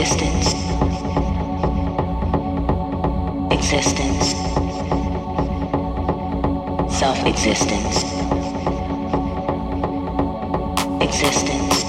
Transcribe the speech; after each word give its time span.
existence, 0.00 0.54
existence, 3.50 4.30
self 6.88 7.26
existence, 7.26 8.04
existence, 11.02 11.82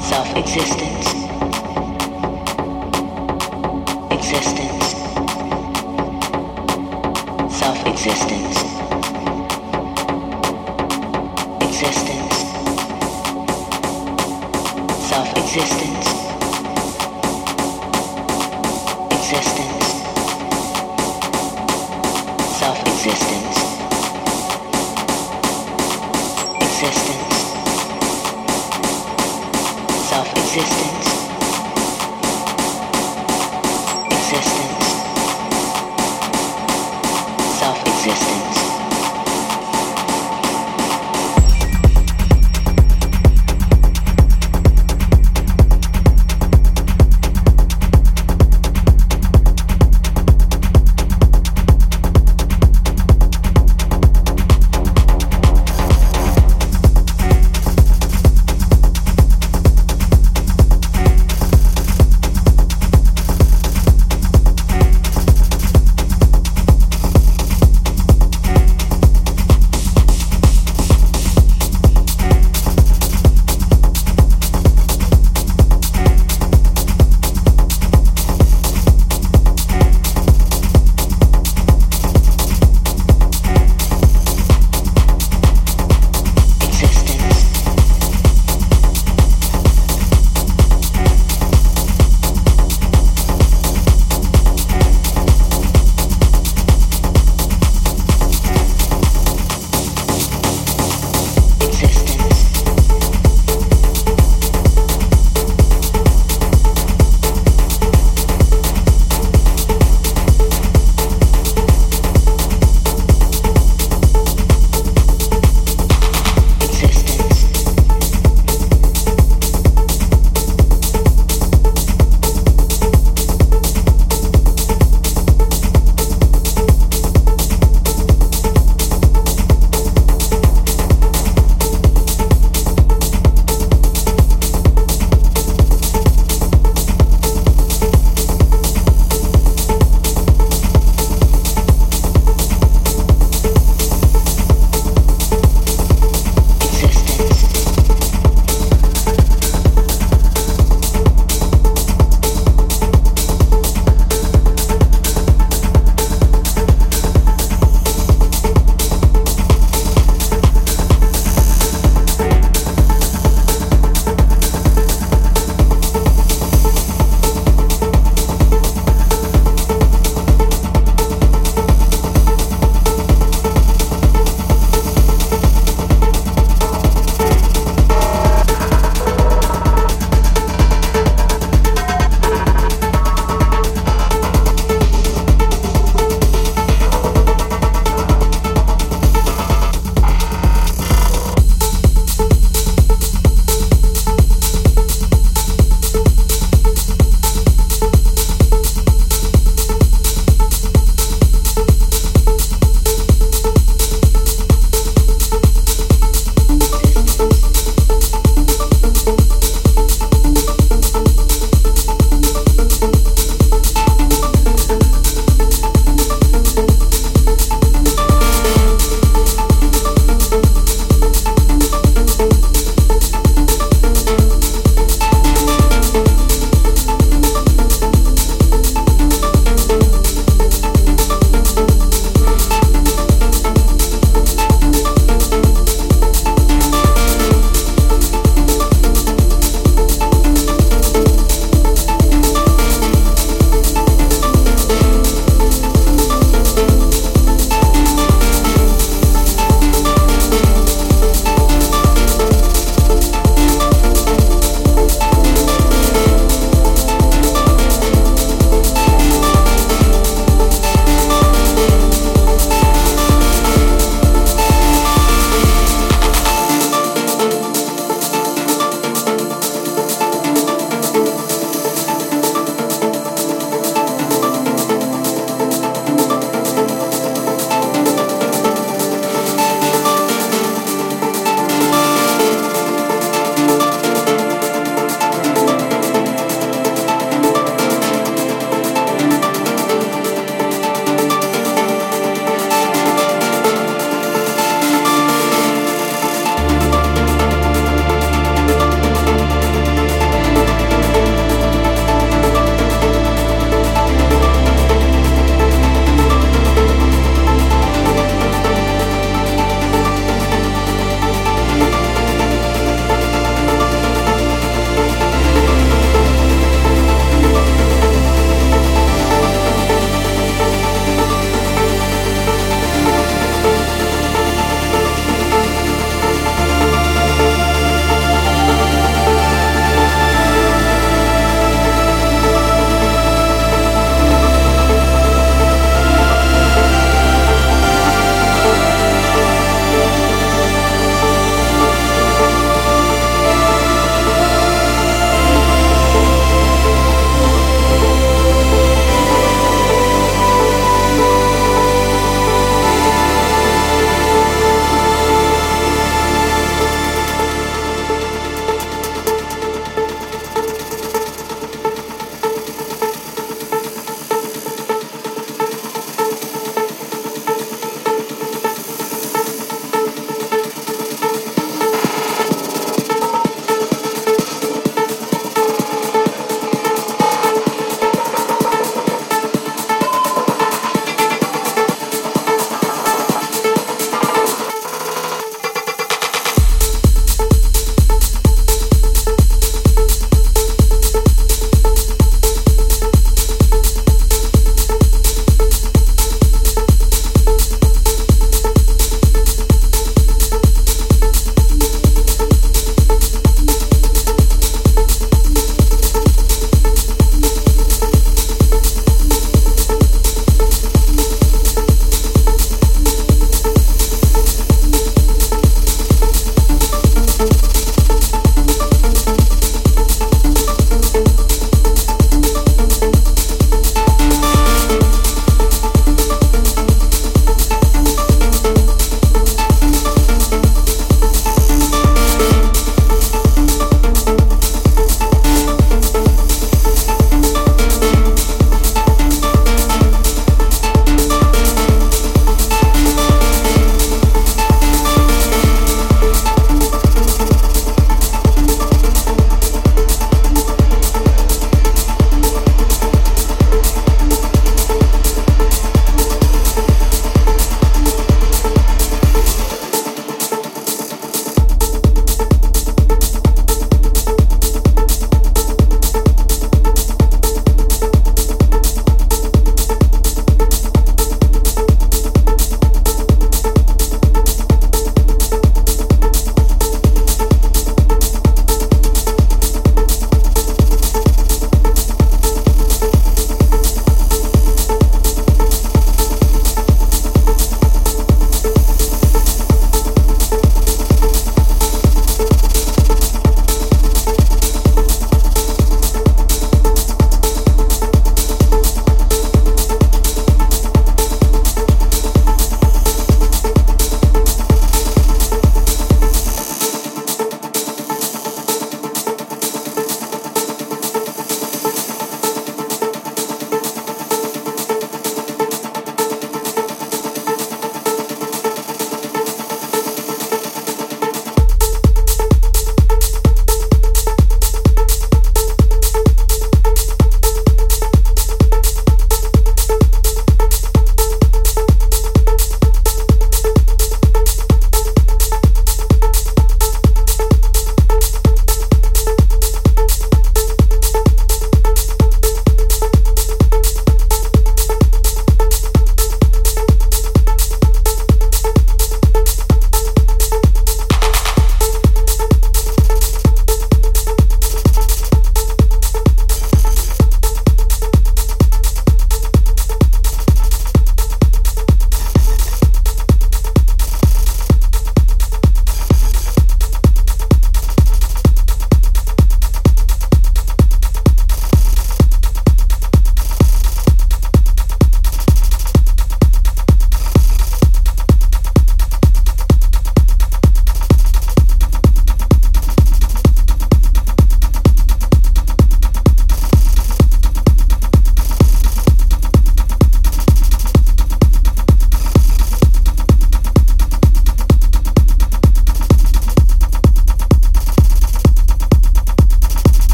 self 0.00 0.36
existence, 0.36 0.97